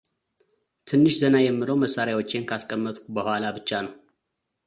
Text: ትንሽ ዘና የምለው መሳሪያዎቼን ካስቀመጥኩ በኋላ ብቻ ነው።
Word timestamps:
ትንሽ 0.89 1.13
ዘና 1.23 1.35
የምለው 1.43 1.77
መሳሪያዎቼን 1.83 2.47
ካስቀመጥኩ 2.51 3.05
በኋላ 3.17 3.43
ብቻ 3.57 3.69
ነው። 3.87 3.93